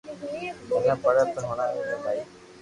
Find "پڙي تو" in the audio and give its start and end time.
1.03-1.39